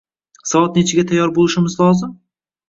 [0.51, 2.17] Soat nechiga tayyor bo'lishimiz lozim?